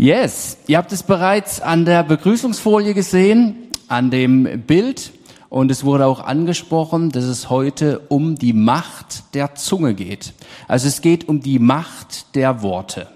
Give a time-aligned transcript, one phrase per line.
[0.00, 5.12] Yes, ihr habt es bereits an der Begrüßungsfolie gesehen, an dem Bild.
[5.50, 10.32] Und es wurde auch angesprochen, dass es heute um die Macht der Zunge geht.
[10.68, 13.08] Also es geht um die Macht der Worte.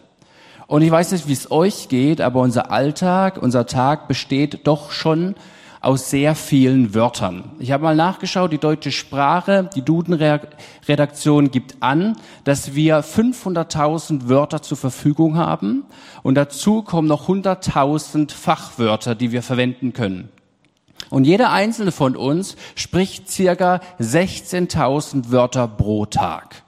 [0.66, 4.90] Und ich weiß nicht, wie es euch geht, aber unser Alltag, unser Tag besteht doch
[4.90, 5.36] schon
[5.84, 7.44] aus sehr vielen Wörtern.
[7.58, 14.62] Ich habe mal nachgeschaut, die deutsche Sprache, die Duden-Redaktion gibt an, dass wir 500.000 Wörter
[14.62, 15.84] zur Verfügung haben
[16.22, 20.30] und dazu kommen noch 100.000 Fachwörter, die wir verwenden können.
[21.10, 26.63] Und jeder einzelne von uns spricht circa 16.000 Wörter pro Tag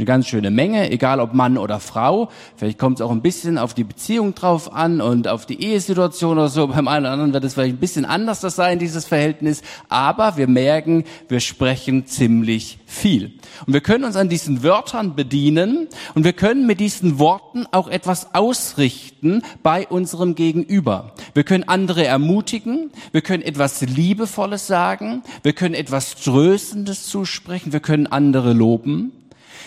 [0.00, 2.30] eine ganz schöne Menge, egal ob Mann oder Frau.
[2.56, 6.38] Vielleicht kommt es auch ein bisschen auf die Beziehung drauf an und auf die Ehesituation
[6.38, 6.66] oder so.
[6.68, 9.62] Beim einen oder anderen wird es vielleicht ein bisschen anders das sein, dieses Verhältnis.
[9.90, 13.32] Aber wir merken, wir sprechen ziemlich viel.
[13.66, 17.88] Und wir können uns an diesen Wörtern bedienen und wir können mit diesen Worten auch
[17.88, 21.12] etwas ausrichten bei unserem Gegenüber.
[21.34, 27.80] Wir können andere ermutigen, wir können etwas Liebevolles sagen, wir können etwas Tröstendes zusprechen, wir
[27.80, 29.12] können andere loben.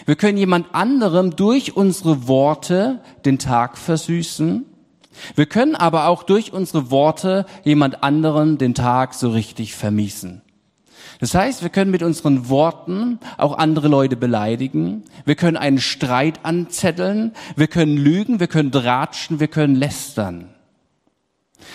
[0.05, 4.65] Wir können jemand anderem durch unsere Worte den Tag versüßen.
[5.35, 10.41] Wir können aber auch durch unsere Worte jemand anderen den Tag so richtig vermiesen.
[11.19, 15.03] Das heißt, wir können mit unseren Worten auch andere Leute beleidigen.
[15.25, 17.33] Wir können einen Streit anzetteln.
[17.55, 18.39] Wir können lügen.
[18.39, 19.39] Wir können dratschen.
[19.39, 20.49] Wir können lästern.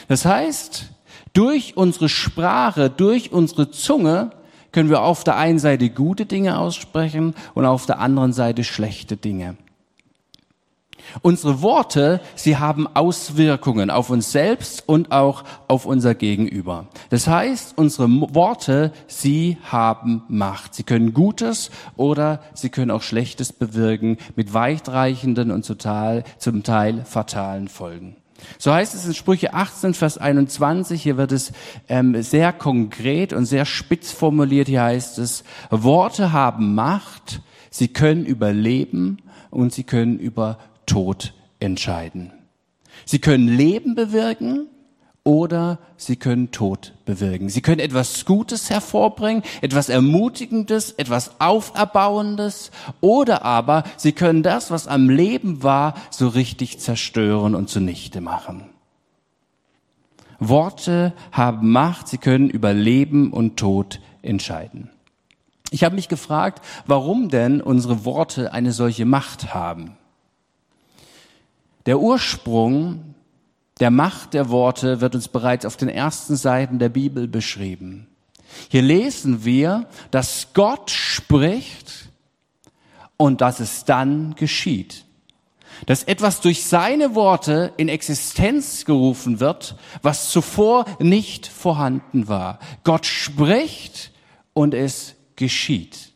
[0.09, 0.91] Das heißt,
[1.33, 4.33] durch unsere Sprache, durch unsere Zunge
[4.73, 9.17] können wir auf der einen Seite gute Dinge aussprechen und auf der anderen Seite schlechte
[9.17, 9.57] Dinge.
[11.23, 16.87] Unsere Worte, sie haben Auswirkungen auf uns selbst und auch auf unser Gegenüber.
[17.11, 20.75] Das heißt, unsere Worte, sie haben Macht.
[20.75, 27.05] Sie können Gutes oder sie können auch Schlechtes bewirken mit weitreichenden und total, zum Teil
[27.05, 28.17] fatalen Folgen.
[28.59, 31.53] So heißt es in Sprüche 18, Vers 21, hier wird es
[31.89, 37.41] ähm, sehr konkret und sehr spitz formuliert, hier heißt es, Worte haben Macht,
[37.71, 39.19] sie können über Leben
[39.51, 42.33] und sie können über Tod entscheiden.
[43.05, 44.69] Sie können Leben bewirken
[45.29, 47.51] oder sie können Tod bewirken.
[47.51, 52.71] Sie können etwas Gutes hervorbringen, etwas Ermutigendes, etwas Auferbauendes
[53.03, 58.71] oder aber sie können das, was am Leben war, so richtig zerstören und zunichte machen.
[60.39, 64.89] Worte haben Macht, sie können über Leben und Tod entscheiden.
[65.71, 69.99] Ich habe mich gefragt, warum denn unsere Worte eine solche Macht haben.
[71.85, 73.15] Der Ursprung
[73.81, 78.09] der Macht der Worte wird uns bereits auf den ersten Seiten der Bibel beschrieben.
[78.69, 82.09] Hier lesen wir, dass Gott spricht
[83.17, 85.05] und dass es dann geschieht.
[85.87, 92.59] Dass etwas durch seine Worte in Existenz gerufen wird, was zuvor nicht vorhanden war.
[92.83, 94.11] Gott spricht
[94.55, 96.08] und es geschieht.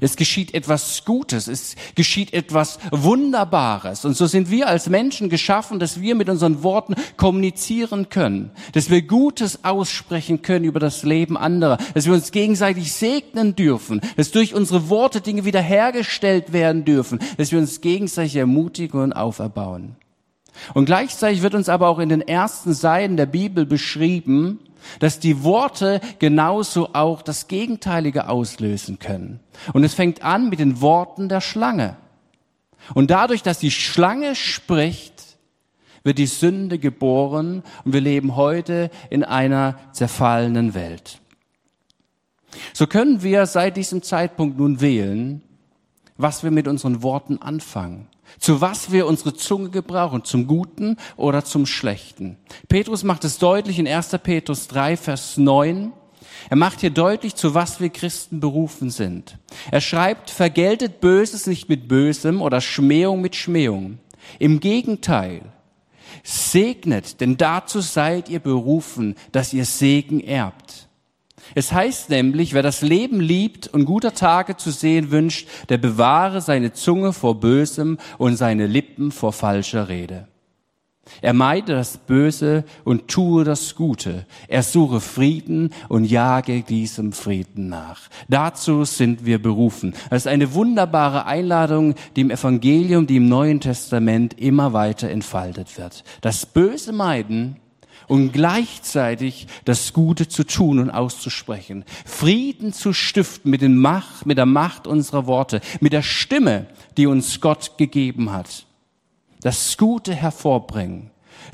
[0.00, 4.04] Es geschieht etwas Gutes, es geschieht etwas Wunderbares.
[4.04, 8.90] Und so sind wir als Menschen geschaffen, dass wir mit unseren Worten kommunizieren können, dass
[8.90, 14.30] wir Gutes aussprechen können über das Leben anderer, dass wir uns gegenseitig segnen dürfen, dass
[14.30, 19.96] durch unsere Worte Dinge wiederhergestellt werden dürfen, dass wir uns gegenseitig ermutigen und auferbauen.
[20.74, 24.58] Und gleichzeitig wird uns aber auch in den ersten Seiten der Bibel beschrieben,
[24.98, 29.40] dass die Worte genauso auch das Gegenteilige auslösen können.
[29.72, 31.96] Und es fängt an mit den Worten der Schlange.
[32.94, 35.20] Und dadurch, dass die Schlange spricht,
[36.02, 41.20] wird die Sünde geboren und wir leben heute in einer zerfallenen Welt.
[42.72, 45.42] So können wir seit diesem Zeitpunkt nun wählen,
[46.16, 48.08] was wir mit unseren Worten anfangen.
[48.38, 52.36] Zu was wir unsere Zunge gebrauchen, zum Guten oder zum Schlechten.
[52.68, 54.10] Petrus macht es deutlich in 1.
[54.22, 55.92] Petrus 3, Vers 9.
[56.48, 59.38] Er macht hier deutlich, zu was wir Christen berufen sind.
[59.70, 63.98] Er schreibt, vergeltet Böses nicht mit Bösem oder Schmähung mit Schmähung.
[64.38, 65.42] Im Gegenteil,
[66.22, 70.88] segnet, denn dazu seid ihr berufen, dass ihr Segen erbt.
[71.54, 76.40] Es heißt nämlich, wer das Leben liebt und guter Tage zu sehen wünscht, der bewahre
[76.40, 80.28] seine Zunge vor Bösem und seine Lippen vor falscher Rede.
[81.22, 84.26] Er meide das Böse und tue das Gute.
[84.48, 88.02] Er suche Frieden und jage diesem Frieden nach.
[88.28, 89.94] Dazu sind wir berufen.
[90.08, 95.76] Das ist eine wunderbare Einladung, die im Evangelium, die im Neuen Testament immer weiter entfaltet
[95.78, 96.04] wird.
[96.20, 97.56] Das Böse meiden
[98.10, 101.84] und gleichzeitig das Gute zu tun und auszusprechen.
[102.04, 106.66] Frieden zu stiften mit, den Macht, mit der Macht unserer Worte, mit der Stimme,
[106.96, 108.66] die uns Gott gegeben hat.
[109.42, 111.10] das Gute hervorbringen.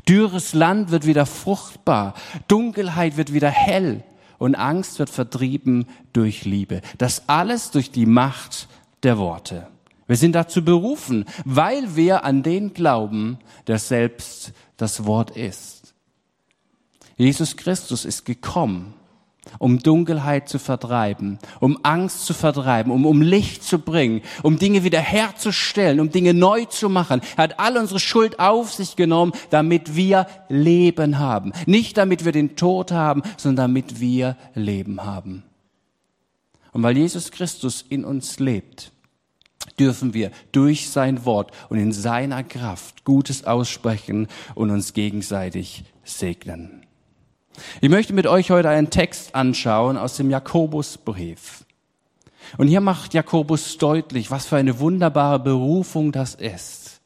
[0.08, 2.14] Dürres Land wird wieder fruchtbar,
[2.48, 4.02] Dunkelheit wird wieder hell
[4.38, 6.80] und Angst wird vertrieben durch Liebe.
[6.96, 8.66] Das alles durch die Macht
[9.02, 9.68] der Worte.
[10.06, 15.75] Wir sind dazu berufen, weil wir an den glauben, der selbst das Wort ist.
[17.16, 18.94] Jesus Christus ist gekommen,
[19.58, 24.84] um Dunkelheit zu vertreiben, um Angst zu vertreiben, um, um Licht zu bringen, um Dinge
[24.84, 27.20] wiederherzustellen, um Dinge neu zu machen.
[27.36, 31.52] Er hat all unsere Schuld auf sich genommen, damit wir Leben haben.
[31.66, 35.42] Nicht damit wir den Tod haben, sondern damit wir Leben haben.
[36.72, 38.92] Und weil Jesus Christus in uns lebt,
[39.78, 46.86] dürfen wir durch sein Wort und in seiner Kraft Gutes aussprechen und uns gegenseitig segnen.
[47.80, 51.64] Ich möchte mit euch heute einen Text anschauen aus dem Jakobusbrief.
[52.58, 57.00] Und hier macht Jakobus deutlich, was für eine wunderbare Berufung das ist.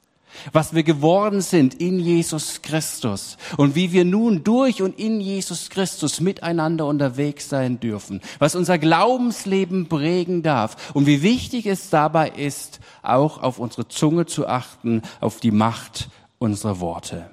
[0.53, 5.69] Was wir geworden sind in Jesus Christus und wie wir nun durch und in Jesus
[5.69, 8.21] Christus miteinander unterwegs sein dürfen.
[8.39, 14.25] Was unser Glaubensleben prägen darf und wie wichtig es dabei ist, auch auf unsere Zunge
[14.25, 16.09] zu achten, auf die Macht
[16.39, 17.29] unserer Worte.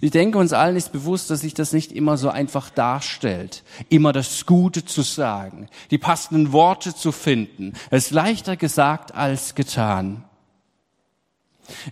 [0.00, 4.12] Ich denke, uns allen ist bewusst, dass sich das nicht immer so einfach darstellt, immer
[4.12, 7.74] das Gute zu sagen, die passenden Worte zu finden.
[7.90, 10.24] Es ist leichter gesagt als getan.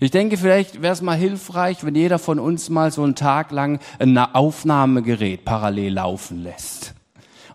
[0.01, 3.51] Ich denke, vielleicht wäre es mal hilfreich, wenn jeder von uns mal so einen Tag
[3.51, 6.95] lang ein Aufnahmegerät parallel laufen lässt.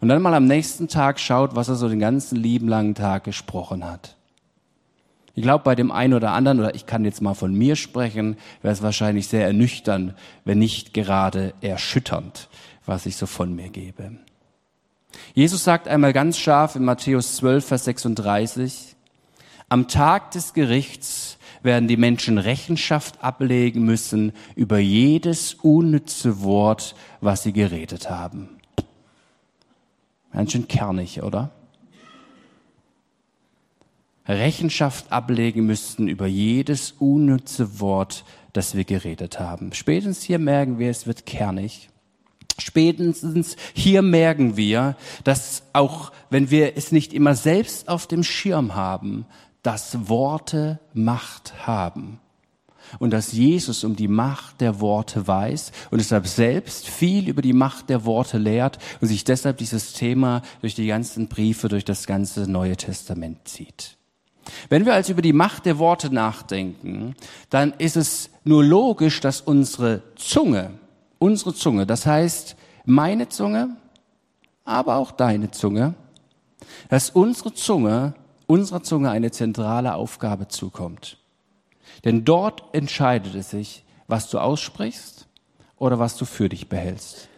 [0.01, 3.23] Und dann mal am nächsten Tag schaut, was er so den ganzen lieben langen Tag
[3.23, 4.15] gesprochen hat.
[5.39, 8.35] Ich glaube, bei dem einen oder anderen, oder ich kann jetzt mal von mir sprechen,
[8.61, 10.13] wäre es wahrscheinlich sehr ernüchternd,
[10.43, 12.49] wenn nicht gerade erschütternd,
[12.85, 14.17] was ich so von mir gebe.
[15.33, 18.97] Jesus sagt einmal ganz scharf in Matthäus 12, Vers 36,
[19.69, 27.43] am Tag des Gerichts werden die Menschen Rechenschaft ablegen müssen über jedes unnütze Wort, was
[27.43, 28.57] sie geredet haben.
[30.33, 31.51] Ganz schön kernig, oder?
[34.29, 38.23] Rechenschaft ablegen müssten über jedes unnütze Wort,
[38.53, 39.73] das wir geredet haben.
[39.73, 41.89] Spätestens hier merken wir, es wird kernig.
[42.59, 48.75] Spätestens hier merken wir, dass auch wenn wir es nicht immer selbst auf dem Schirm
[48.75, 49.25] haben,
[49.63, 52.19] dass Worte Macht haben.
[52.97, 57.53] Und dass Jesus um die Macht der Worte weiß und deshalb selbst viel über die
[57.53, 62.07] Macht der Worte lehrt und sich deshalb dieses Thema durch die ganzen Briefe, durch das
[62.07, 63.98] ganze Neue Testament zieht.
[64.69, 67.15] Wenn wir also über die Macht der Worte nachdenken,
[67.49, 70.71] dann ist es nur logisch, dass unsere Zunge,
[71.17, 72.55] unsere Zunge, das heißt
[72.85, 73.77] meine Zunge,
[74.65, 75.93] aber auch deine Zunge,
[76.89, 78.13] dass unsere Zunge,
[78.47, 81.17] unserer Zunge eine zentrale Aufgabe zukommt.
[82.05, 85.27] Denn dort entscheidet es sich, was du aussprichst
[85.77, 87.28] oder was du für dich behältst.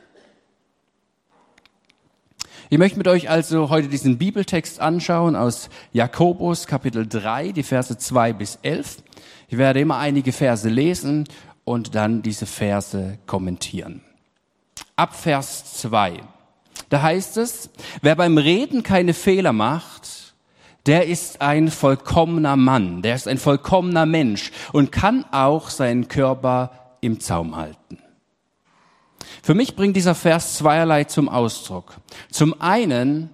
[2.74, 7.98] Ich möchte mit euch also heute diesen Bibeltext anschauen aus Jakobus Kapitel 3, die Verse
[7.98, 9.04] 2 bis 11.
[9.50, 11.28] Ich werde immer einige Verse lesen
[11.66, 14.00] und dann diese Verse kommentieren.
[14.96, 16.22] Ab Vers 2.
[16.88, 17.72] Da heißt es,
[18.02, 20.34] wer beim Reden keine Fehler macht,
[20.86, 26.72] der ist ein vollkommener Mann, der ist ein vollkommener Mensch und kann auch seinen Körper
[27.02, 28.01] im Zaum halten.
[29.42, 31.98] Für mich bringt dieser Vers zweierlei zum Ausdruck.
[32.30, 33.30] Zum einen,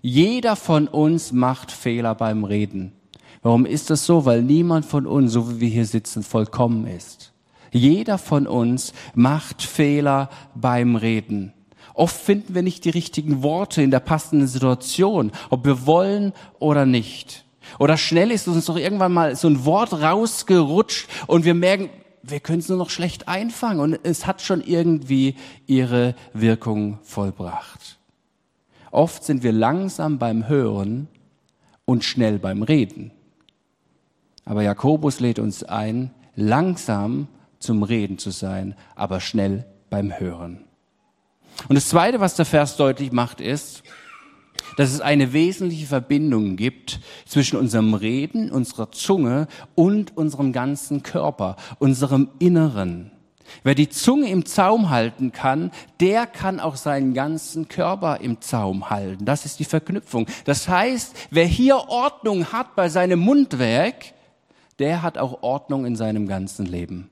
[0.00, 2.92] jeder von uns macht Fehler beim Reden.
[3.42, 4.24] Warum ist das so?
[4.24, 7.32] Weil niemand von uns, so wie wir hier sitzen, vollkommen ist.
[7.72, 11.52] Jeder von uns macht Fehler beim Reden.
[11.94, 16.86] Oft finden wir nicht die richtigen Worte in der passenden Situation, ob wir wollen oder
[16.86, 17.44] nicht.
[17.78, 21.90] Oder schnell ist uns doch irgendwann mal so ein Wort rausgerutscht und wir merken,
[22.22, 25.36] wir können es nur noch schlecht einfangen und es hat schon irgendwie
[25.66, 27.98] ihre Wirkung vollbracht.
[28.90, 31.08] Oft sind wir langsam beim Hören
[31.84, 33.10] und schnell beim Reden.
[34.44, 40.64] Aber Jakobus lädt uns ein, langsam zum Reden zu sein, aber schnell beim Hören.
[41.68, 43.81] Und das Zweite, was der Vers deutlich macht, ist,
[44.76, 51.56] dass es eine wesentliche Verbindung gibt zwischen unserem Reden, unserer Zunge und unserem ganzen Körper,
[51.78, 53.12] unserem Inneren.
[53.64, 58.90] Wer die Zunge im Zaum halten kann, der kann auch seinen ganzen Körper im Zaum
[58.90, 59.24] halten.
[59.24, 60.26] Das ist die Verknüpfung.
[60.44, 64.14] Das heißt, wer hier Ordnung hat bei seinem Mundwerk,
[64.78, 67.11] der hat auch Ordnung in seinem ganzen Leben.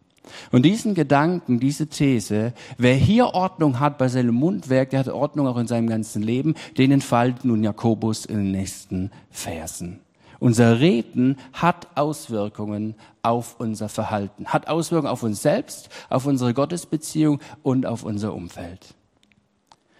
[0.53, 5.47] Und diesen Gedanken, diese These, wer hier Ordnung hat bei seinem Mundwerk, der hat Ordnung
[5.47, 10.01] auch in seinem ganzen Leben, den entfaltet nun Jakobus in den nächsten Versen.
[10.41, 17.41] Unser Reden hat Auswirkungen auf unser Verhalten, hat Auswirkungen auf uns selbst, auf unsere Gottesbeziehung
[17.63, 18.95] und auf unser Umfeld.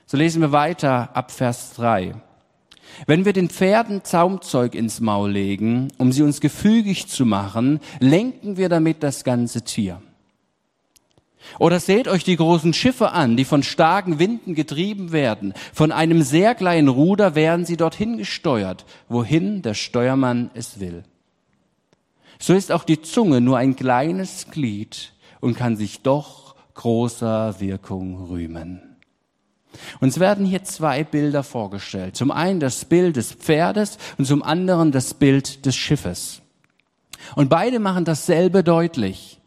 [0.07, 2.15] So lesen wir weiter ab Vers 3.
[3.07, 8.57] Wenn wir den Pferden Zaumzeug ins Maul legen, um sie uns gefügig zu machen, lenken
[8.57, 10.03] wir damit das ganze Tier.
[11.59, 15.55] Oder seht euch die großen Schiffe an, die von starken Winden getrieben werden.
[15.73, 21.05] Von einem sehr kleinen Ruder werden sie dorthin gesteuert, wohin der Steuermann es will.
[22.39, 28.29] So ist auch die Zunge nur ein kleines Glied und kann sich doch großer Wirkung
[28.29, 28.97] rühmen.
[30.01, 32.17] Uns werden hier zwei Bilder vorgestellt.
[32.17, 36.43] Zum einen das Bild des Pferdes und zum anderen das Bild des Schiffes.
[37.37, 39.41] Und beide machen dasselbe deutlich.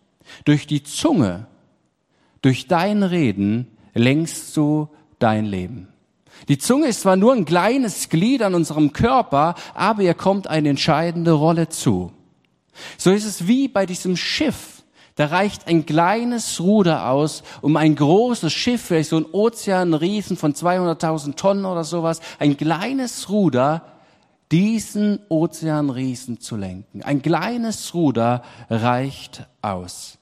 [0.45, 1.47] Durch die Zunge,
[2.43, 5.87] durch dein Reden lenkst du dein Leben.
[6.47, 10.69] Die Zunge ist zwar nur ein kleines Glied an unserem Körper, aber ihr kommt eine
[10.69, 12.11] entscheidende Rolle zu.
[12.97, 14.83] So ist es wie bei diesem Schiff.
[15.15, 20.53] Da reicht ein kleines Ruder aus, um ein großes Schiff, vielleicht so ein Ozeanriesen von
[20.53, 23.83] 200.000 Tonnen oder sowas, ein kleines Ruder,
[24.51, 27.03] diesen Ozeanriesen zu lenken.
[27.03, 30.17] Ein kleines Ruder reicht aus.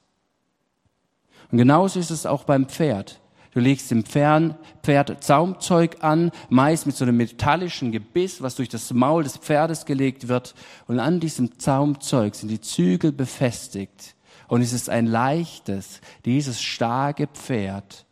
[1.51, 3.19] Und genauso ist es auch beim Pferd.
[3.53, 8.93] Du legst dem Pferd Zaumzeug an, meist mit so einem metallischen Gebiss, was durch das
[8.93, 10.55] Maul des Pferdes gelegt wird.
[10.87, 14.15] Und an diesem Zaumzeug sind die Zügel befestigt.
[14.47, 18.05] Und es ist ein leichtes, dieses starke Pferd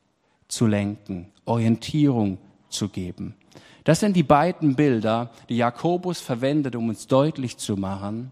[0.50, 2.38] zu lenken, Orientierung
[2.69, 3.36] zu geben.
[3.86, 8.31] Das sind die beiden Bilder, die Jakobus verwendet, um uns deutlich zu machen,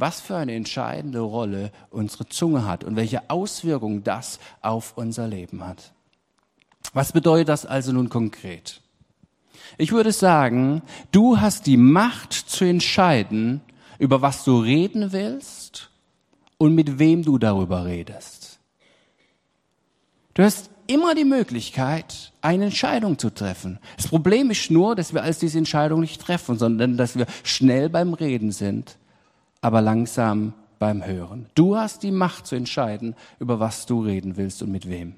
[0.00, 5.64] was für eine entscheidende Rolle unsere Zunge hat und welche Auswirkungen das auf unser Leben
[5.66, 5.92] hat.
[6.92, 8.80] Was bedeutet das also nun konkret?
[9.78, 13.60] Ich würde sagen, du hast die Macht zu entscheiden,
[13.98, 15.90] über was du reden willst
[16.58, 18.58] und mit wem du darüber redest.
[20.34, 23.78] Du hast immer die Möglichkeit, eine Entscheidung zu treffen.
[23.96, 27.88] Das Problem ist nur, dass wir als diese Entscheidung nicht treffen, sondern dass wir schnell
[27.88, 28.96] beim Reden sind,
[29.60, 31.46] aber langsam beim Hören.
[31.54, 35.14] Du hast die Macht zu entscheiden, über was du reden willst und mit wem.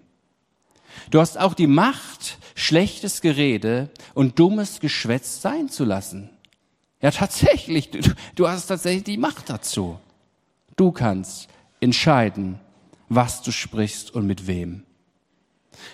[1.10, 6.30] Du hast auch die Macht, schlechtes Gerede und dummes Geschwätz sein zu lassen.
[7.00, 8.00] Ja, tatsächlich, du,
[8.34, 9.98] du hast tatsächlich die Macht dazu.
[10.76, 11.48] Du kannst
[11.80, 12.58] entscheiden,
[13.08, 14.84] was du sprichst und mit wem.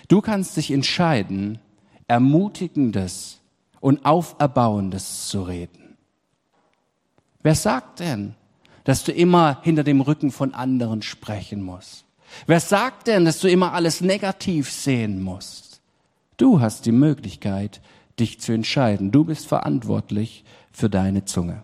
[0.07, 1.59] Du kannst dich entscheiden,
[2.07, 3.39] ermutigendes
[3.79, 5.97] und auferbauendes zu reden.
[7.41, 8.35] Wer sagt denn,
[8.89, 12.05] dass du immer hinter dem Rücken von anderen sprechen musst?
[12.47, 15.79] Wer sagt denn, dass du immer alles negativ sehen musst?
[16.37, 17.81] Du hast die Möglichkeit,
[18.19, 19.11] dich zu entscheiden.
[19.11, 21.61] Du bist verantwortlich für deine Zunge.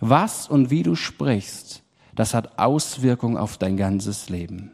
[0.00, 4.72] Was und wie du sprichst, das hat Auswirkungen auf dein ganzes Leben.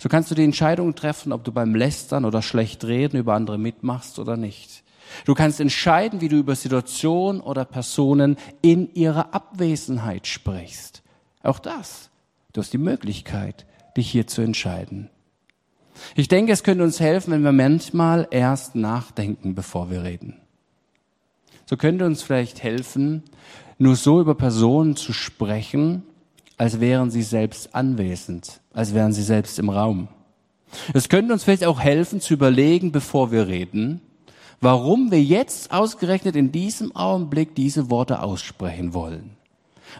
[0.00, 3.58] So kannst du die Entscheidung treffen, ob du beim Lästern oder schlecht reden über andere
[3.58, 4.81] mitmachst oder nicht.
[5.24, 11.02] Du kannst entscheiden, wie du über Situationen oder Personen in ihrer Abwesenheit sprichst.
[11.42, 12.10] Auch das.
[12.52, 13.66] Du hast die Möglichkeit,
[13.96, 15.10] dich hier zu entscheiden.
[16.14, 20.36] Ich denke, es könnte uns helfen, wenn wir manchmal erst nachdenken, bevor wir reden.
[21.66, 23.22] So könnte uns vielleicht helfen,
[23.78, 26.02] nur so über Personen zu sprechen,
[26.56, 30.08] als wären sie selbst anwesend, als wären sie selbst im Raum.
[30.94, 34.00] Es könnte uns vielleicht auch helfen zu überlegen, bevor wir reden,
[34.62, 39.36] warum wir jetzt ausgerechnet in diesem Augenblick diese Worte aussprechen wollen.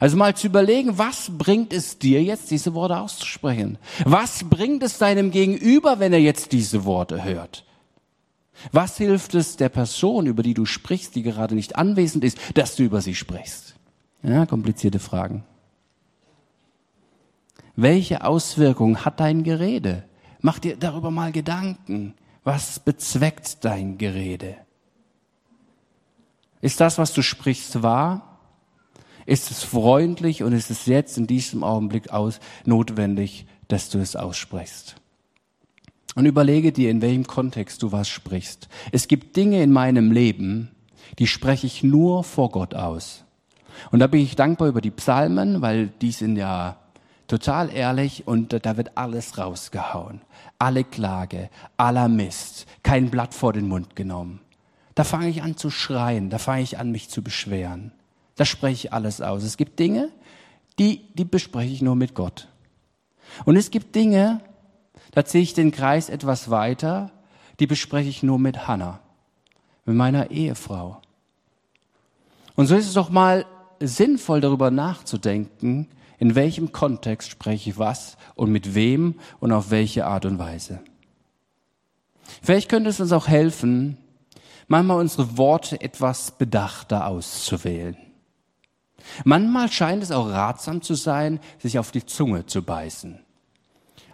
[0.01, 3.77] Also mal zu überlegen, was bringt es dir jetzt, diese Worte auszusprechen?
[4.07, 7.65] Was bringt es deinem Gegenüber, wenn er jetzt diese Worte hört?
[8.71, 12.77] Was hilft es der Person, über die du sprichst, die gerade nicht anwesend ist, dass
[12.77, 13.75] du über sie sprichst?
[14.23, 15.45] Ja, komplizierte Fragen.
[17.75, 20.05] Welche Auswirkungen hat dein Gerede?
[20.41, 22.15] Mach dir darüber mal Gedanken.
[22.45, 24.57] Was bezweckt dein Gerede?
[26.61, 28.39] Ist das, was du sprichst, wahr?
[29.27, 34.17] Ist es freundlich und ist es jetzt in diesem Augenblick aus notwendig, dass du es
[34.17, 34.97] aussprichst?
[36.15, 38.69] Und überlege dir, in welchem Kontext du was sprichst.
[38.91, 40.71] Es gibt Dinge in meinem Leben,
[41.19, 43.25] die spreche ich nur vor Gott aus.
[43.91, 46.77] Und da bin ich dankbar über die Psalmen, weil die sind ja
[47.33, 50.21] total ehrlich und da wird alles rausgehauen.
[50.59, 51.49] Alle Klage,
[51.79, 54.41] aller Mist, kein Blatt vor den Mund genommen.
[54.95, 57.93] Da fange ich an zu schreien, da fange ich an, mich zu beschweren.
[58.37, 59.45] Da spreche ich alles aus.
[59.45, 60.11] Es gibt Dinge,
[60.79, 62.49] die, die bespreche ich nur mit Gott.
[63.47, 64.43] Und es gibt Dinge,
[65.13, 67.13] da ziehe ich den Kreis etwas weiter,
[67.61, 69.01] die bespreche ich nur mit Hannah,
[69.87, 71.01] mit meiner Ehefrau.
[72.57, 73.47] Und so ist es doch mal
[73.81, 75.89] sinnvoll darüber nachzudenken,
[76.23, 80.79] in welchem Kontext spreche ich was und mit wem und auf welche Art und Weise.
[82.41, 83.99] Vielleicht könnte es uns auch helfen,
[84.69, 87.97] manchmal unsere Worte etwas bedachter auszuwählen.
[89.25, 93.19] Manchmal scheint es auch ratsam zu sein, sich auf die Zunge zu beißen.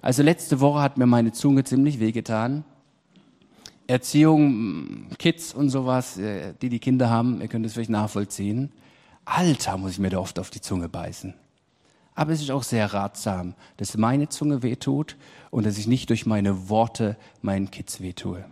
[0.00, 2.64] Also letzte Woche hat mir meine Zunge ziemlich wehgetan.
[3.86, 8.72] Erziehung, Kids und sowas, äh, die die Kinder haben, ihr könnt es vielleicht nachvollziehen.
[9.26, 11.34] Alter, muss ich mir da oft auf die Zunge beißen.
[12.18, 15.14] Aber es ist auch sehr ratsam, dass meine Zunge wehtut
[15.52, 18.44] und dass ich nicht durch meine Worte meinen Kids wehtue.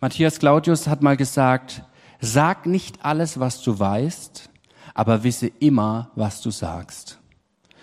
[0.00, 1.82] Matthias Claudius hat mal gesagt,
[2.20, 4.48] sag nicht alles, was du weißt,
[4.94, 7.18] aber wisse immer, was du sagst.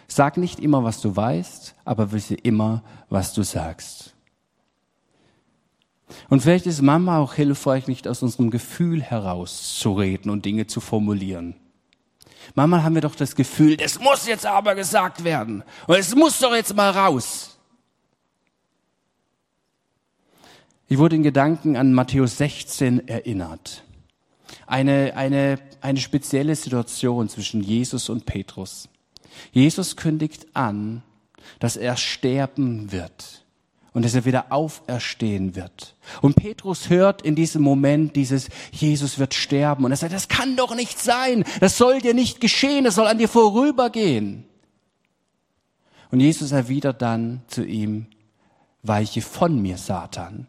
[0.07, 4.15] Sag nicht immer, was du weißt, aber wisse immer, was du sagst.
[6.29, 10.67] Und vielleicht ist Mama auch hilfreich, nicht aus unserem Gefühl heraus zu reden und Dinge
[10.67, 11.55] zu formulieren.
[12.55, 15.63] Manchmal haben wir doch das Gefühl, das muss jetzt aber gesagt werden.
[15.87, 17.57] Und es muss doch jetzt mal raus.
[20.87, 23.83] Ich wurde in Gedanken an Matthäus 16 erinnert.
[24.65, 28.87] Eine, eine, eine spezielle Situation zwischen Jesus und Petrus.
[29.51, 31.03] Jesus kündigt an,
[31.59, 33.46] dass er sterben wird
[33.93, 35.95] und dass er wieder auferstehen wird.
[36.21, 39.85] Und Petrus hört in diesem Moment dieses, Jesus wird sterben.
[39.85, 41.43] Und er sagt, das kann doch nicht sein.
[41.59, 42.83] Das soll dir nicht geschehen.
[42.83, 44.45] Das soll an dir vorübergehen.
[46.11, 48.05] Und Jesus erwidert dann zu ihm,
[48.83, 50.47] weiche von mir, Satan.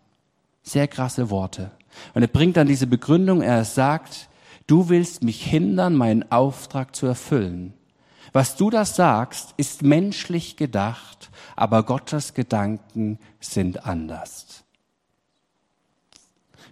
[0.62, 1.70] Sehr krasse Worte.
[2.14, 4.28] Und er bringt dann diese Begründung, er sagt,
[4.66, 7.72] du willst mich hindern, meinen Auftrag zu erfüllen.
[8.32, 14.64] Was du da sagst, ist menschlich gedacht, aber Gottes Gedanken sind anders.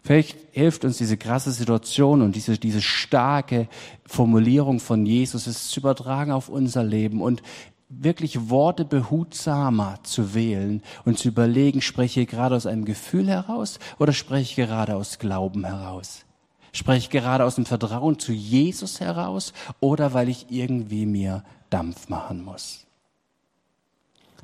[0.05, 3.69] Vielleicht hilft uns diese krasse Situation und diese, diese starke
[4.07, 7.43] Formulierung von Jesus, es zu übertragen auf unser Leben und
[7.89, 13.79] wirklich Worte behutsamer zu wählen und zu überlegen, spreche ich gerade aus einem Gefühl heraus
[13.99, 16.26] oder spreche ich gerade aus Glauben heraus?
[16.77, 22.11] Spreche ich gerade aus dem Vertrauen zu Jesus heraus oder weil ich irgendwie mir Dampf
[22.11, 22.85] machen muss?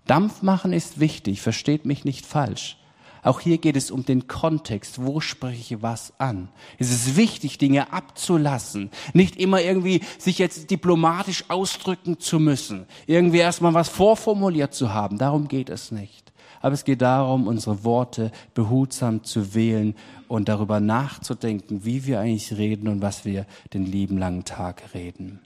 [0.07, 2.79] Dampf machen ist wichtig, versteht mich nicht falsch.
[3.23, 5.05] Auch hier geht es um den Kontext.
[5.05, 6.49] Wo spreche ich was an?
[6.79, 8.91] Es ist wichtig, Dinge abzulassen.
[9.13, 12.87] Nicht immer irgendwie sich jetzt diplomatisch ausdrücken zu müssen.
[13.07, 15.19] Irgendwie erstmal was vorformuliert zu haben.
[15.19, 16.32] Darum geht es nicht.
[16.63, 19.95] Aber es geht darum, unsere Worte behutsam zu wählen
[20.29, 25.41] und darüber nachzudenken, wie wir eigentlich reden und was wir den lieben langen Tag reden.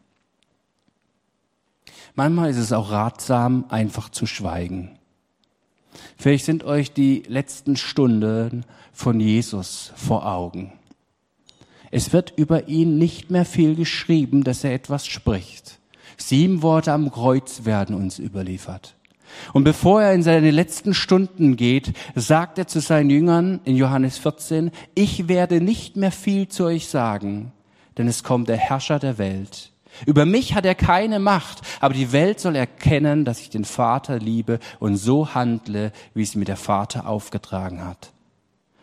[2.15, 4.91] Manchmal ist es auch ratsam, einfach zu schweigen.
[6.17, 10.73] Vielleicht sind euch die letzten Stunden von Jesus vor Augen.
[11.91, 15.79] Es wird über ihn nicht mehr viel geschrieben, dass er etwas spricht.
[16.19, 18.95] Sieben Worte am Kreuz werden uns überliefert.
[19.53, 24.19] Und bevor er in seine letzten Stunden geht, sagt er zu seinen Jüngern in Johannes
[24.19, 27.53] 14, ich werde nicht mehr viel zu euch sagen,
[27.99, 29.73] denn es kommt der Herrscher der Welt.
[30.05, 34.19] Über mich hat er keine Macht, aber die Welt soll erkennen, dass ich den Vater
[34.19, 38.13] liebe und so handle, wie es mir der Vater aufgetragen hat.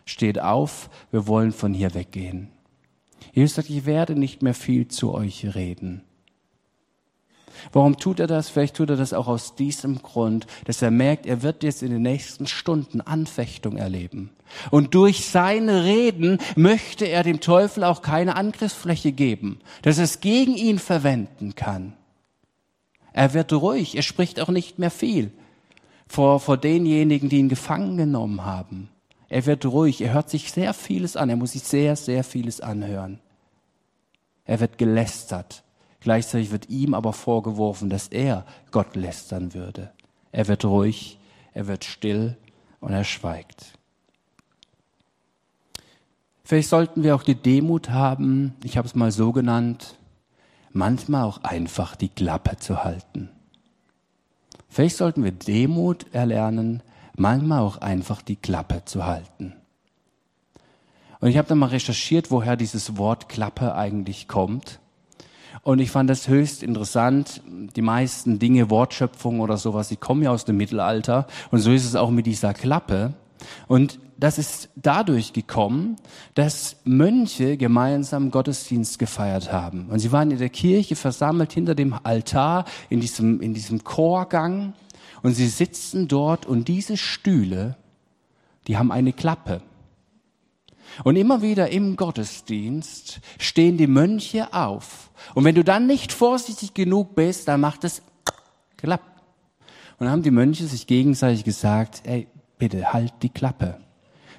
[0.05, 2.49] Steht auf, wir wollen von hier weggehen.
[3.33, 6.03] Jesus sagt, ich werde nicht mehr viel zu euch reden.
[7.71, 8.49] Warum tut er das?
[8.49, 11.91] Vielleicht tut er das auch aus diesem Grund, dass er merkt, er wird jetzt in
[11.91, 14.29] den nächsten Stunden Anfechtung erleben.
[14.71, 20.19] Und durch seine Reden möchte er dem Teufel auch keine Angriffsfläche geben, dass er es
[20.19, 21.93] gegen ihn verwenden kann.
[23.13, 25.31] Er wird ruhig, er spricht auch nicht mehr viel
[26.07, 28.89] vor, vor denjenigen, die ihn gefangen genommen haben.
[29.29, 32.61] Er wird ruhig, er hört sich sehr vieles an, er muss sich sehr, sehr vieles
[32.61, 33.19] anhören.
[34.45, 35.62] Er wird gelästert.
[36.03, 39.91] Gleichzeitig wird ihm aber vorgeworfen, dass er Gott lästern würde.
[40.33, 41.17] Er wird ruhig,
[41.53, 42.37] er wird still
[42.81, 43.73] und er schweigt.
[46.43, 49.97] Vielleicht sollten wir auch die Demut haben, ich habe es mal so genannt,
[50.71, 53.29] manchmal auch einfach die Klappe zu halten.
[54.67, 56.83] Vielleicht sollten wir Demut erlernen,
[57.15, 59.53] manchmal auch einfach die Klappe zu halten.
[61.21, 64.79] Und ich habe dann mal recherchiert, woher dieses Wort Klappe eigentlich kommt.
[65.61, 67.41] Und ich fand das höchst interessant.
[67.75, 71.27] Die meisten Dinge, Wortschöpfungen oder sowas, die kommen ja aus dem Mittelalter.
[71.51, 73.13] Und so ist es auch mit dieser Klappe.
[73.67, 75.97] Und das ist dadurch gekommen,
[76.33, 79.87] dass Mönche gemeinsam Gottesdienst gefeiert haben.
[79.89, 84.73] Und sie waren in der Kirche versammelt hinter dem Altar in diesem, in diesem Chorgang.
[85.23, 87.75] Und sie sitzen dort und diese Stühle,
[88.67, 89.61] die haben eine Klappe.
[91.03, 95.11] Und immer wieder im Gottesdienst stehen die Mönche auf.
[95.33, 98.01] Und wenn du dann nicht vorsichtig genug bist, dann macht es
[98.77, 99.01] klapp.
[99.97, 102.27] Und dann haben die Mönche sich gegenseitig gesagt, ey,
[102.57, 103.77] bitte halt die Klappe.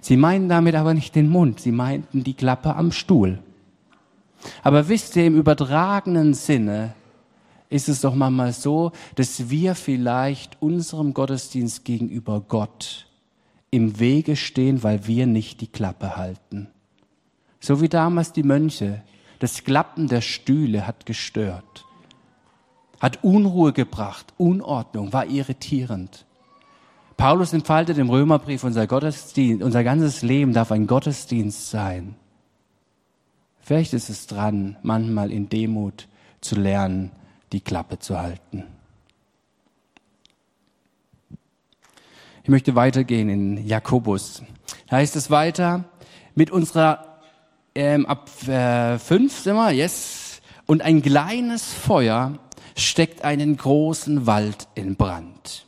[0.00, 3.38] Sie meinen damit aber nicht den Mund, sie meinten die Klappe am Stuhl.
[4.62, 6.94] Aber wisst ihr, im übertragenen Sinne
[7.70, 13.06] ist es doch manchmal so, dass wir vielleicht unserem Gottesdienst gegenüber Gott
[13.74, 16.68] im Wege stehen, weil wir nicht die Klappe halten.
[17.58, 19.02] So wie damals die Mönche.
[19.40, 21.84] Das Klappen der Stühle hat gestört,
[23.00, 26.24] hat Unruhe gebracht, Unordnung, war irritierend.
[27.16, 32.14] Paulus entfaltet im Römerbrief, unser Gottesdienst, unser ganzes Leben darf ein Gottesdienst sein.
[33.60, 36.06] Vielleicht ist es dran, manchmal in Demut
[36.40, 37.10] zu lernen,
[37.52, 38.64] die Klappe zu halten.
[42.44, 44.42] Ich möchte weitergehen in Jakobus.
[44.90, 45.84] Da heißt es weiter,
[46.34, 47.22] mit unserer,
[47.74, 52.38] ähm, ab äh, fünf sind wir, yes, und ein kleines Feuer
[52.76, 55.64] steckt einen großen Wald in Brand.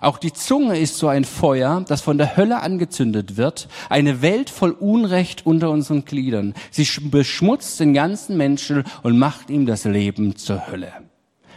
[0.00, 4.48] Auch die Zunge ist so ein Feuer, das von der Hölle angezündet wird, eine Welt
[4.48, 6.54] voll Unrecht unter unseren Gliedern.
[6.70, 10.90] Sie beschmutzt den ganzen Menschen und macht ihm das Leben zur Hölle.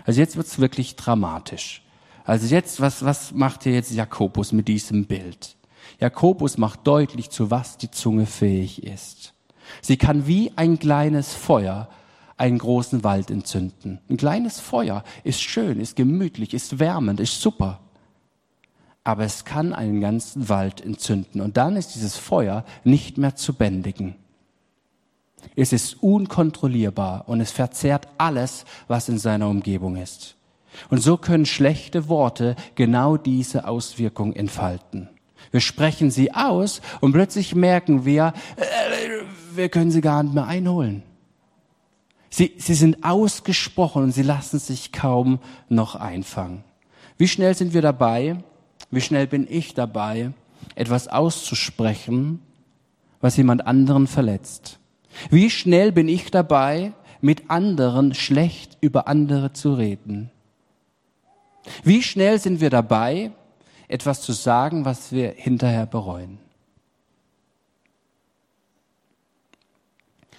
[0.04, 1.85] Also jetzt wird's wirklich dramatisch.
[2.26, 5.56] Also jetzt, was, was macht hier jetzt Jakobus mit diesem Bild?
[6.00, 9.34] Jakobus macht deutlich, zu was die Zunge fähig ist.
[9.82, 11.88] Sie kann wie ein kleines Feuer
[12.38, 14.00] einen großen Wald entzünden.
[14.10, 17.80] Ein kleines Feuer ist schön, ist gemütlich, ist wärmend, ist super.
[19.04, 21.40] Aber es kann einen ganzen Wald entzünden.
[21.40, 24.16] Und dann ist dieses Feuer nicht mehr zu bändigen.
[25.56, 30.35] Es ist unkontrollierbar und es verzehrt alles, was in seiner Umgebung ist.
[30.90, 35.10] Und so können schlechte Worte genau diese Auswirkung entfalten.
[35.52, 40.48] Wir sprechen sie aus und plötzlich merken wir, äh, wir können sie gar nicht mehr
[40.48, 41.04] einholen.
[42.30, 46.64] Sie, sie sind ausgesprochen und sie lassen sich kaum noch einfangen.
[47.18, 48.44] Wie schnell sind wir dabei?
[48.92, 50.34] Wie schnell bin ich dabei,
[50.76, 52.42] etwas auszusprechen,
[53.22, 54.80] was jemand anderen verletzt?
[55.30, 60.32] Wie schnell bin ich dabei, mit anderen schlecht über andere zu reden?
[61.84, 63.32] Wie schnell sind wir dabei,
[63.88, 66.40] etwas zu sagen, was wir hinterher bereuen?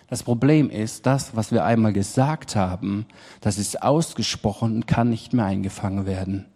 [0.08, 3.06] Das Problem ist, das, was wir einmal gesagt haben,
[3.40, 6.46] das ist ausgesprochen und kann nicht mehr eingefangen werden.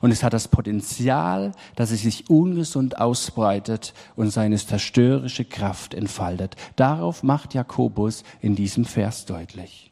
[0.00, 6.56] Und es hat das Potenzial, dass es sich ungesund ausbreitet und seine zerstörerische Kraft entfaltet.
[6.76, 9.91] Darauf macht Jakobus in diesem Vers deutlich.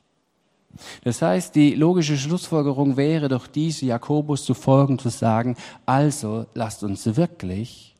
[1.04, 5.56] Das heißt, die logische Schlussfolgerung wäre doch diese, Jakobus zu folgen, zu sagen,
[5.86, 7.94] also lasst uns wirklich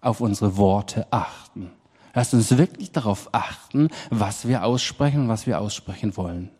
[0.00, 1.70] auf unsere Worte achten.
[2.14, 6.50] Lasst uns wirklich darauf achten, was wir aussprechen und was wir aussprechen wollen.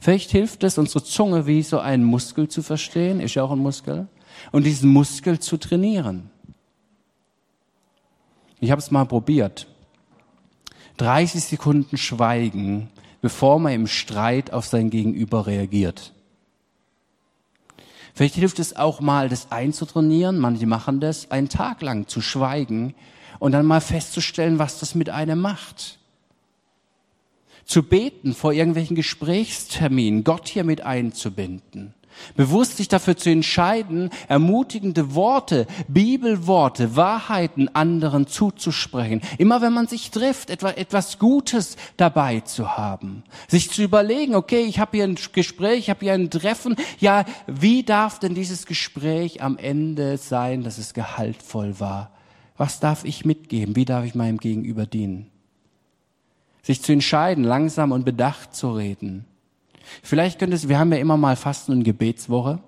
[0.00, 3.58] Vielleicht hilft es, unsere Zunge wie so einen Muskel zu verstehen, ist ja auch ein
[3.58, 4.08] Muskel,
[4.52, 6.30] und diesen Muskel zu trainieren.
[8.60, 9.66] Ich habe es mal probiert.
[10.98, 12.88] 30 Sekunden Schweigen
[13.26, 16.12] bevor man im Streit auf sein Gegenüber reagiert.
[18.14, 22.94] Vielleicht hilft es auch mal, das einzutrainieren, manche machen das, einen Tag lang zu schweigen
[23.40, 25.98] und dann mal festzustellen, was das mit einem macht.
[27.64, 31.94] Zu beten vor irgendwelchen Gesprächsterminen, Gott hier mit einzubinden.
[32.34, 39.22] Bewusst sich dafür zu entscheiden, ermutigende Worte, Bibelworte, Wahrheiten anderen zuzusprechen.
[39.38, 43.22] Immer wenn man sich trifft, etwa etwas Gutes dabei zu haben.
[43.48, 46.76] Sich zu überlegen, okay, ich habe hier ein Gespräch, ich habe hier ein Treffen.
[46.98, 52.10] Ja, wie darf denn dieses Gespräch am Ende sein, dass es gehaltvoll war?
[52.56, 53.76] Was darf ich mitgeben?
[53.76, 55.30] Wie darf ich meinem Gegenüber dienen?
[56.62, 59.24] Sich zu entscheiden, langsam und bedacht zu reden
[60.02, 62.60] Vielleicht könnte es, wir haben ja immer mal Fasten- und Gebetswoche.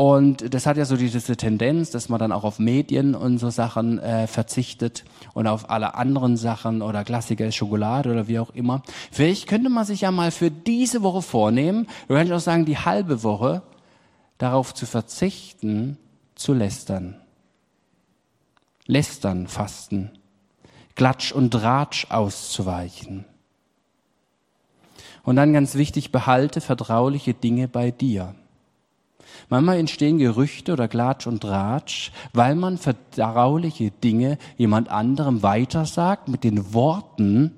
[0.00, 3.50] Und das hat ja so diese Tendenz, dass man dann auch auf Medien und so
[3.50, 8.82] Sachen äh, verzichtet und auf alle anderen Sachen oder Klassiker Schokolade oder wie auch immer.
[9.10, 12.78] Vielleicht könnte man sich ja mal für diese Woche vornehmen, du könntest auch sagen, die
[12.78, 13.62] halbe Woche
[14.38, 15.98] darauf zu verzichten,
[16.36, 17.16] zu lästern.
[18.86, 20.12] Lästern, fasten.
[20.94, 23.24] Klatsch und Dratsch auszuweichen.
[25.28, 28.34] Und dann ganz wichtig, behalte vertrauliche Dinge bei dir.
[29.50, 36.44] Manchmal entstehen Gerüchte oder Klatsch und Ratsch, weil man vertrauliche Dinge jemand anderem weitersagt mit
[36.44, 37.52] den Worten,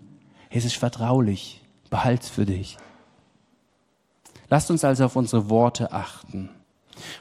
[0.51, 2.77] es ist vertraulich, behalt's für dich.
[4.49, 6.51] Lasst uns also auf unsere Worte achten.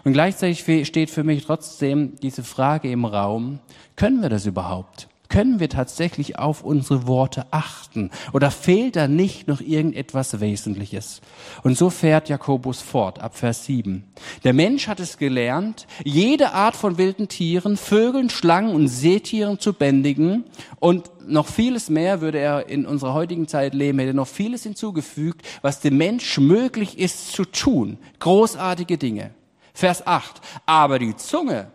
[0.04, 3.60] Und gleichzeitig steht für mich trotzdem diese Frage im Raum,
[3.96, 5.09] können wir das überhaupt?
[5.30, 8.10] Können wir tatsächlich auf unsere Worte achten?
[8.34, 11.22] Oder fehlt da nicht noch irgendetwas Wesentliches?
[11.62, 14.04] Und so fährt Jakobus fort, ab Vers 7.
[14.44, 19.74] Der Mensch hat es gelernt, jede Art von wilden Tieren, Vögeln, Schlangen und Seetieren zu
[19.74, 20.46] bändigen.
[20.80, 25.46] Und noch vieles mehr würde er in unserer heutigen Zeit leben, hätte noch vieles hinzugefügt,
[25.62, 28.00] was dem Mensch möglich ist zu tun.
[28.18, 29.30] Großartige Dinge.
[29.76, 30.42] Vers 8.
[30.66, 31.68] Aber die Zunge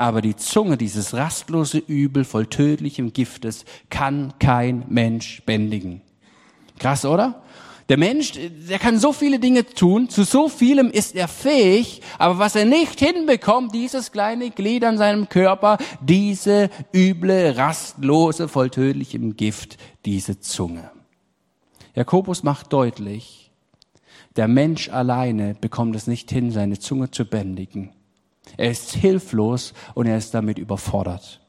[0.00, 6.00] aber die Zunge, dieses rastlose Übel voll tödlichem Giftes, kann kein Mensch bändigen.
[6.78, 7.42] Krass, oder?
[7.90, 8.32] Der Mensch,
[8.68, 12.64] der kann so viele Dinge tun, zu so vielem ist er fähig, aber was er
[12.64, 20.38] nicht hinbekommt, dieses kleine Glied an seinem Körper, diese üble, rastlose, voll tödlichem Gift, diese
[20.38, 20.90] Zunge.
[21.94, 23.50] Jakobus macht deutlich,
[24.36, 27.90] der Mensch alleine bekommt es nicht hin, seine Zunge zu bändigen.
[28.56, 31.40] Er ist hilflos und er ist damit überfordert.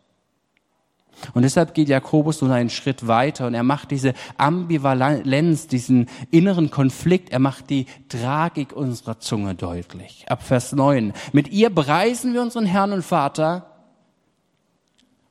[1.34, 6.72] Und deshalb geht Jakobus nun einen Schritt weiter und er macht diese Ambivalenz, diesen inneren
[6.72, 10.26] Konflikt, er macht die Tragik unserer Zunge deutlich.
[10.28, 11.14] Ab Vers 9.
[11.32, 13.68] Mit ihr preisen wir unseren Herrn und Vater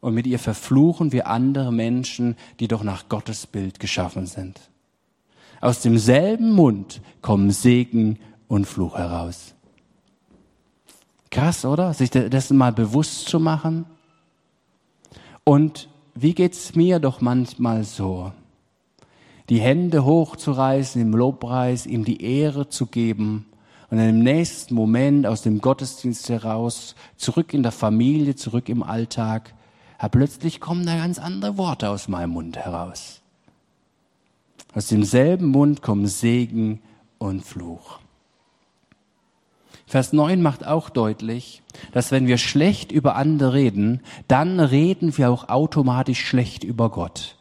[0.00, 4.61] und mit ihr verfluchen wir andere Menschen, die doch nach Gottes Bild geschaffen sind.
[5.61, 9.54] Aus demselben Mund kommen Segen und Fluch heraus.
[11.31, 11.95] Krass, oder?
[11.95, 13.87] Sich dessen mal bewusst zu machen.
[15.45, 18.33] Und wie geht's mir doch manchmal so?
[19.49, 23.47] Die Hände hochzureißen im Lobpreis, ihm die Ehre zu geben
[23.90, 28.83] und dann im nächsten Moment aus dem Gottesdienst heraus, zurück in der Familie, zurück im
[28.83, 29.55] Alltag,
[30.01, 33.21] ja, plötzlich kommen da ganz andere Worte aus meinem Mund heraus.
[34.73, 36.81] Aus demselben Mund kommen Segen
[37.19, 37.99] und Fluch.
[39.90, 45.33] Vers 9 macht auch deutlich, dass wenn wir schlecht über andere reden, dann reden wir
[45.33, 47.37] auch automatisch schlecht über Gott.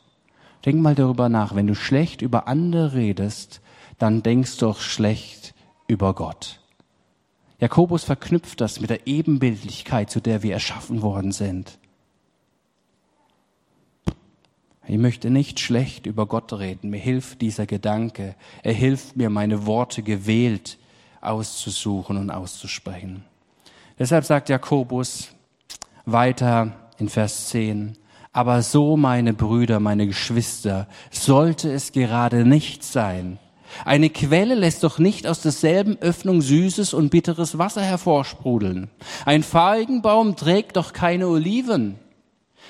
[0.66, 1.54] Denk mal darüber nach.
[1.54, 3.62] Wenn du schlecht über andere redest,
[4.00, 5.54] dann denkst du auch schlecht
[5.88, 6.60] über Gott.
[7.60, 11.78] Jakobus verknüpft das mit der Ebenbildlichkeit, zu der wir erschaffen worden sind.
[14.88, 16.90] Ich möchte nicht schlecht über Gott reden.
[16.90, 18.34] Mir hilft dieser Gedanke.
[18.64, 20.80] Er hilft mir, meine Worte gewählt
[21.22, 23.24] auszusuchen und auszusprechen.
[23.98, 25.30] Deshalb sagt Jakobus
[26.06, 27.98] weiter in Vers 10,
[28.32, 33.40] aber so, meine Brüder, meine Geschwister, sollte es gerade nicht sein.
[33.86, 38.90] Eine Quelle lässt doch nicht aus derselben Öffnung süßes und bitteres Wasser hervorsprudeln.
[39.26, 41.96] Ein Feigenbaum trägt doch keine Oliven,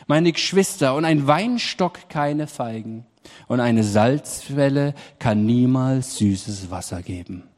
[0.07, 3.05] meine Geschwister, und ein Weinstock keine Feigen.
[3.47, 7.48] Und eine Salzquelle kann niemals süßes Wasser geben.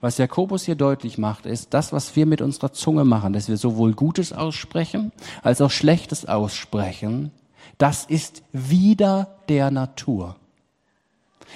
[0.00, 3.56] Was Jakobus hier deutlich macht, ist, das, was wir mit unserer Zunge machen, dass wir
[3.56, 7.30] sowohl Gutes aussprechen als auch Schlechtes aussprechen,
[7.78, 10.36] das ist wieder der Natur.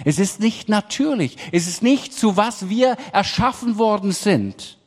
[0.05, 1.37] Es ist nicht natürlich.
[1.53, 4.79] Es ist nicht zu was wir erschaffen worden sind.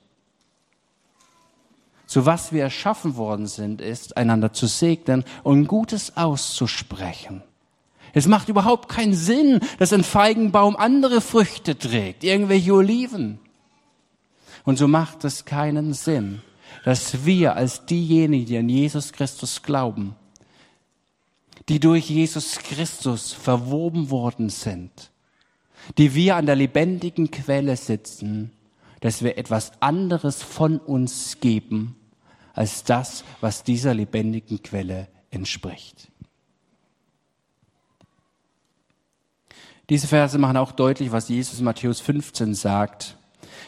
[2.06, 7.44] Zu was wir erschaffen worden sind, ist, einander zu segnen und Gutes auszusprechen.
[8.14, 13.40] Es macht überhaupt keinen Sinn, dass ein Feigenbaum andere Früchte trägt, irgendwelche Oliven.
[14.64, 16.42] Und so macht es keinen Sinn,
[16.86, 20.16] dass wir als diejenigen, die an Jesus Christus glauben,
[21.68, 25.12] die durch Jesus Christus verwoben worden sind,
[25.98, 28.52] die wir an der lebendigen Quelle sitzen,
[29.02, 31.96] dass wir etwas anderes von uns geben
[32.54, 36.10] als das, was dieser lebendigen Quelle entspricht.
[39.90, 43.18] Diese Verse machen auch deutlich, was Jesus in Matthäus 15 sagt.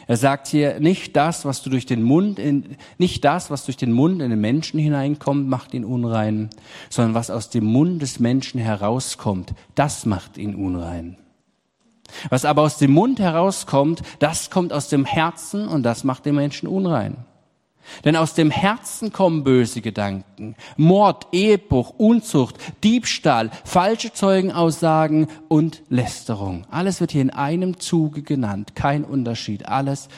[0.06, 3.76] Er sagt hier, nicht das, was du durch den Mund, in, nicht das, was durch
[3.76, 6.50] den Mund in den Menschen hineinkommt, macht ihn unrein,
[6.90, 11.16] sondern was aus dem Mund des Menschen herauskommt, das macht ihn unrein.
[12.28, 16.34] Was aber aus dem Mund herauskommt, das kommt aus dem Herzen und das macht den
[16.34, 17.24] Menschen unrein.
[18.04, 26.66] Denn aus dem Herzen kommen böse Gedanken, Mord, Ehebruch, Unzucht, Diebstahl, falsche Zeugenaussagen und Lästerung.
[26.70, 30.08] Alles wird hier in einem Zuge genannt, kein Unterschied, alles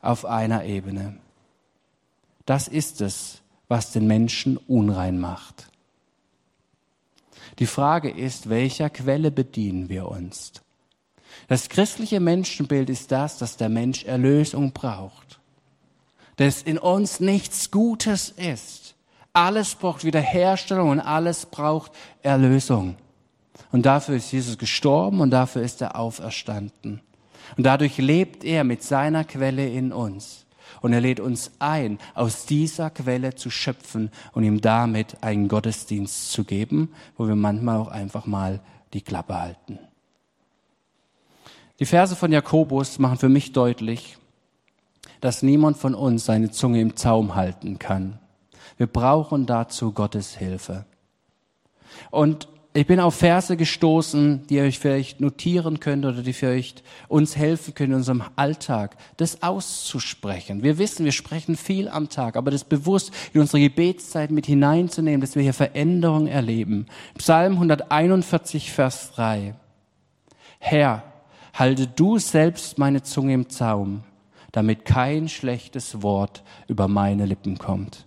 [0.00, 1.18] auf einer Ebene.
[2.46, 5.68] Das ist es, was den Menschen unrein macht.
[7.58, 10.52] Die Frage ist, welcher Quelle bedienen wir uns?
[11.48, 15.37] Das christliche Menschenbild ist das, dass der Mensch Erlösung braucht
[16.38, 18.94] dass in uns nichts Gutes ist.
[19.32, 22.96] Alles braucht Wiederherstellung und alles braucht Erlösung.
[23.72, 27.00] Und dafür ist Jesus gestorben und dafür ist er auferstanden.
[27.56, 30.46] Und dadurch lebt er mit seiner Quelle in uns.
[30.80, 36.30] Und er lädt uns ein, aus dieser Quelle zu schöpfen und ihm damit einen Gottesdienst
[36.30, 38.60] zu geben, wo wir manchmal auch einfach mal
[38.92, 39.80] die Klappe halten.
[41.80, 44.18] Die Verse von Jakobus machen für mich deutlich,
[45.20, 48.18] dass niemand von uns seine Zunge im Zaum halten kann.
[48.76, 50.84] Wir brauchen dazu Gottes Hilfe.
[52.10, 56.84] Und ich bin auf Verse gestoßen, die ihr euch vielleicht notieren könnt oder die vielleicht
[57.08, 60.62] uns helfen können, in unserem Alltag das auszusprechen.
[60.62, 65.20] Wir wissen, wir sprechen viel am Tag, aber das bewusst in unsere Gebetszeit mit hineinzunehmen,
[65.20, 66.86] dass wir hier Veränderung erleben.
[67.16, 69.54] Psalm 141, Vers 3.
[70.60, 71.02] Herr,
[71.54, 74.04] halte du selbst meine Zunge im Zaum,
[74.52, 78.06] damit kein schlechtes Wort über meine Lippen kommt.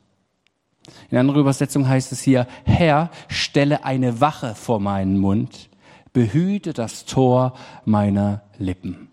[1.10, 5.69] In anderer Übersetzung heißt es hier, Herr, stelle eine Wache vor meinen Mund,
[6.13, 7.54] behüte das Tor
[7.86, 9.10] meiner Lippen.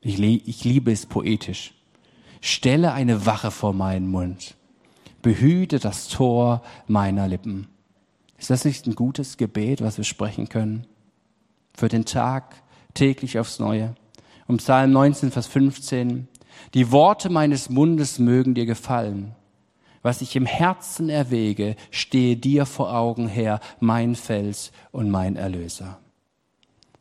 [0.00, 1.74] Ich, ich liebe es poetisch.
[2.40, 4.56] Stelle eine Wache vor meinen Mund,
[5.20, 7.68] behüte das Tor meiner Lippen.
[8.36, 10.86] Ist das nicht ein gutes Gebet, was wir sprechen können?
[11.74, 12.56] Für den Tag,
[12.94, 13.94] täglich aufs Neue.
[14.48, 16.26] Um Psalm 19, Vers 15.
[16.74, 19.34] Die Worte meines Mundes mögen dir gefallen
[20.02, 25.98] was ich im Herzen erwäge, stehe dir vor Augen her, mein Fels und mein Erlöser.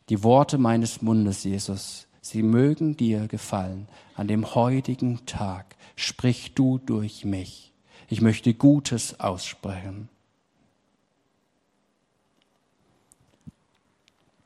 [0.10, 3.88] Die Worte meines Mundes, Jesus, sie mögen dir gefallen.
[4.16, 7.74] An dem heutigen Tag sprich du durch mich.
[8.08, 10.10] Ich möchte Gutes aussprechen.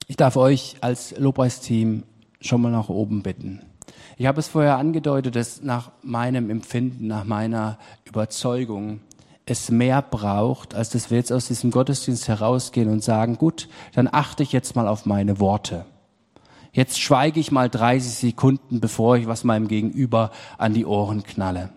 [0.07, 2.03] Ich darf euch als Lobpreisteam
[2.39, 3.61] schon mal nach oben bitten.
[4.17, 9.01] Ich habe es vorher angedeutet, dass nach meinem Empfinden, nach meiner Überzeugung
[9.45, 14.10] es mehr braucht, als dass wir jetzt aus diesem Gottesdienst herausgehen und sagen, gut, dann
[14.12, 15.86] achte ich jetzt mal auf meine Worte.
[16.71, 21.69] Jetzt schweige ich mal 30 Sekunden, bevor ich was meinem Gegenüber an die Ohren knalle.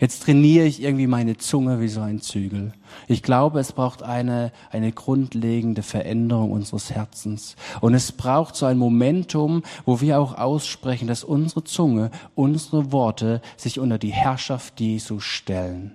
[0.00, 2.72] Jetzt trainiere ich irgendwie meine Zunge wie so ein Zügel.
[3.08, 7.56] Ich glaube, es braucht eine, eine grundlegende Veränderung unseres Herzens.
[7.80, 13.40] Und es braucht so ein Momentum, wo wir auch aussprechen, dass unsere Zunge, unsere Worte
[13.56, 15.92] sich unter die Herrschaft Jesu stellen.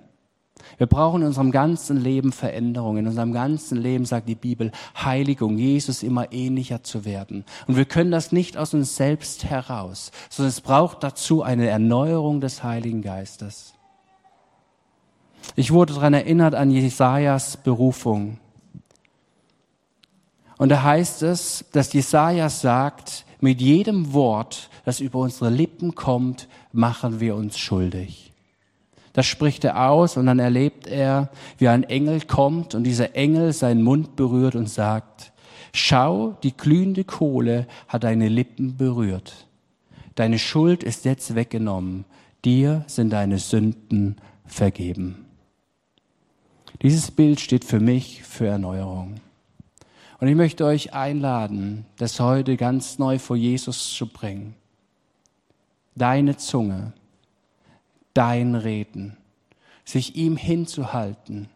[0.76, 2.98] Wir brauchen in unserem ganzen Leben Veränderung.
[2.98, 7.44] In unserem ganzen Leben sagt die Bibel Heiligung, Jesus immer ähnlicher zu werden.
[7.66, 12.40] Und wir können das nicht aus uns selbst heraus, sondern es braucht dazu eine Erneuerung
[12.40, 13.74] des Heiligen Geistes.
[15.56, 18.38] Ich wurde daran erinnert an Jesajas Berufung.
[20.58, 26.48] Und da heißt es, dass Jesajas sagt, mit jedem Wort, das über unsere Lippen kommt,
[26.72, 28.32] machen wir uns schuldig.
[29.12, 33.52] Das spricht er aus und dann erlebt er, wie ein Engel kommt und dieser Engel
[33.52, 35.32] seinen Mund berührt und sagt,
[35.72, 39.46] schau, die glühende Kohle hat deine Lippen berührt.
[40.14, 42.04] Deine Schuld ist jetzt weggenommen.
[42.44, 45.27] Dir sind deine Sünden vergeben.
[46.82, 49.20] Dieses Bild steht für mich für Erneuerung.
[50.20, 54.54] Und ich möchte euch einladen, das heute ganz neu vor Jesus zu bringen.
[55.94, 56.92] Deine Zunge,
[58.14, 59.16] dein Reden,
[59.84, 61.48] sich ihm hinzuhalten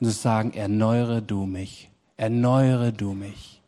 [0.00, 3.60] und zu sagen, erneuere du mich, erneuere du mich.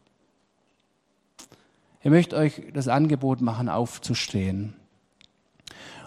[2.03, 4.75] Ich möchte euch das Angebot machen, aufzustehen.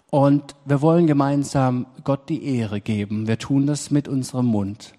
[0.09, 3.27] Und wir wollen gemeinsam Gott die Ehre geben.
[3.27, 4.93] Wir tun das mit unserem Mund.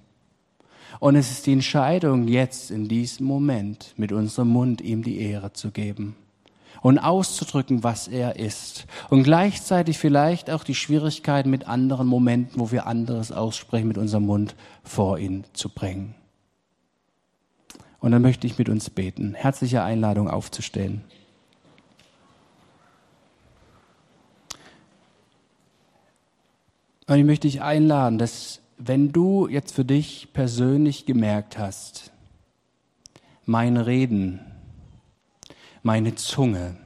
[1.01, 5.53] Und es ist die Entscheidung jetzt in diesem Moment mit unserem Mund ihm die Ehre
[5.53, 6.17] zu geben
[6.83, 8.87] und auszudrücken, was er ist.
[9.09, 14.27] Und gleichzeitig vielleicht auch die Schwierigkeiten mit anderen Momenten, wo wir anderes aussprechen, mit unserem
[14.27, 16.15] Mund vor ihn zu bringen.
[17.99, 19.35] Und dann möchte ich mit uns beten.
[19.35, 21.03] Herzliche Einladung aufzustehen.
[27.11, 32.13] Und ich möchte dich einladen, dass wenn du jetzt für dich persönlich gemerkt hast,
[33.47, 34.39] mein Reden,
[35.83, 36.77] meine Zunge,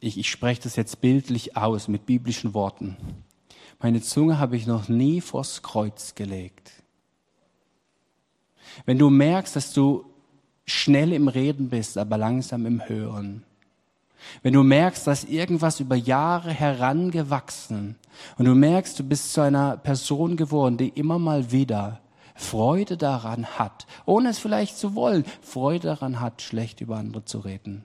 [0.00, 2.96] ich, ich spreche das jetzt bildlich aus mit biblischen Worten,
[3.78, 6.72] meine Zunge habe ich noch nie vors Kreuz gelegt.
[8.84, 10.04] Wenn du merkst, dass du
[10.66, 13.44] schnell im Reden bist, aber langsam im Hören,
[14.42, 17.96] wenn du merkst, dass irgendwas über Jahre herangewachsen
[18.36, 22.00] und du merkst, du bist zu einer Person geworden, die immer mal wieder
[22.34, 27.40] Freude daran hat, ohne es vielleicht zu wollen, Freude daran hat, schlecht über andere zu
[27.40, 27.84] reden.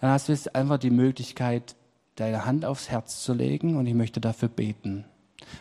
[0.00, 1.76] Dann hast du jetzt einfach die Möglichkeit,
[2.16, 5.04] deine Hand aufs Herz zu legen und ich möchte dafür beten.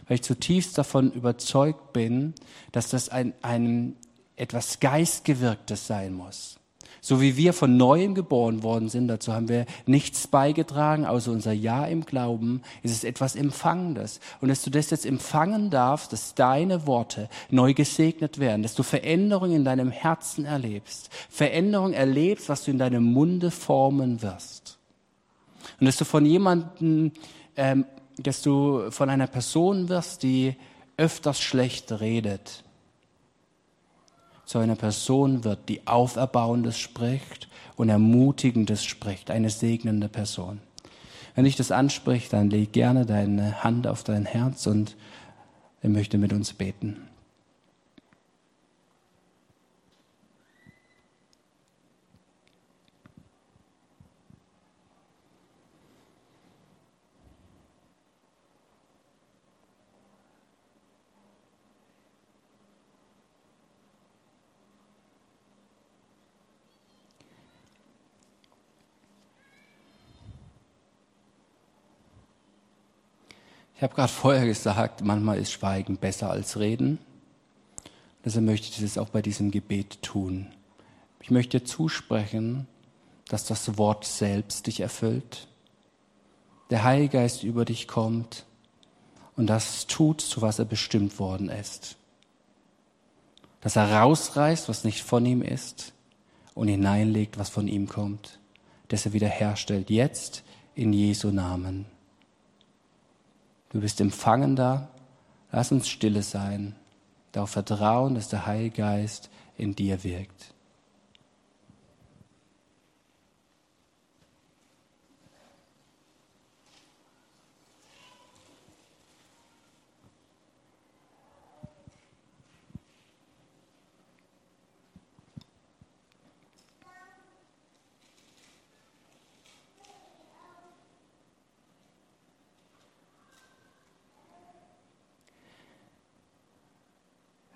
[0.08, 2.34] Weil ich zutiefst davon überzeugt bin,
[2.72, 3.96] dass das ein, ein
[4.36, 6.59] etwas Geistgewirktes sein muss.
[7.02, 11.54] So wie wir von neuem geboren worden sind, dazu haben wir nichts beigetragen, außer unser
[11.54, 14.20] Ja im Glauben, ist es etwas Empfangendes.
[14.42, 18.84] Und dass du das jetzt empfangen darfst, dass deine Worte neu gesegnet werden, dass du
[18.84, 24.78] Veränderung in deinem Herzen erlebst, Veränderung erlebst, was du in deinem Munde formen wirst.
[25.80, 27.12] Und dass du von jemandem,
[27.56, 27.86] ähm,
[28.18, 30.56] dass du von einer Person wirst, die
[30.98, 32.64] öfters schlecht redet,
[34.50, 40.60] zu einer Person wird, die Auferbauendes spricht und Ermutigendes spricht, eine segnende Person.
[41.36, 44.96] Wenn dich das anspricht, dann leg gerne deine Hand auf dein Herz und
[45.84, 47.09] er möchte mit uns beten.
[73.80, 76.98] Ich habe gerade vorher gesagt, manchmal ist Schweigen besser als Reden.
[78.26, 80.48] Deshalb möchte ich das auch bei diesem Gebet tun.
[81.22, 82.68] Ich möchte zusprechen,
[83.30, 85.48] dass das Wort selbst dich erfüllt,
[86.70, 88.44] der Heilige Geist über dich kommt
[89.38, 91.96] und das tut, zu was er bestimmt worden ist.
[93.62, 95.94] Dass er rausreißt, was nicht von ihm ist
[96.54, 98.40] und hineinlegt, was von ihm kommt.
[98.90, 100.44] Dass er wiederherstellt, jetzt
[100.76, 101.86] in Jesu Namen.
[103.70, 104.90] Du bist empfangender.
[105.52, 106.76] Lass uns stille sein.
[107.32, 110.54] Darauf vertrauen, dass der Heilige Geist in dir wirkt.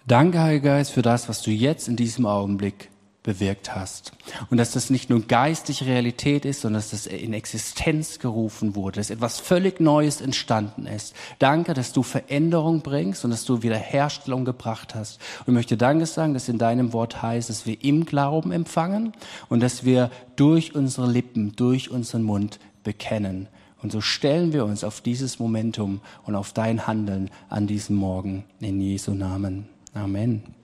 [0.06, 2.90] Danke, Heiliger Geist, für das, was du jetzt in diesem Augenblick
[3.24, 4.12] bewirkt hast.
[4.50, 8.98] Und dass das nicht nur geistige Realität ist, sondern dass das in Existenz gerufen wurde,
[9.00, 11.16] dass etwas völlig Neues entstanden ist.
[11.40, 15.22] Danke, dass du Veränderung bringst und dass du Wiederherstellung gebracht hast.
[15.40, 19.14] Und ich möchte Danke sagen, dass in deinem Wort heißt, dass wir im Glauben empfangen
[19.48, 23.48] und dass wir durch unsere Lippen, durch unseren Mund bekennen.
[23.82, 28.44] Und so stellen wir uns auf dieses Momentum und auf dein Handeln an diesem Morgen
[28.60, 29.73] in Jesu Namen.
[29.96, 30.63] Amen.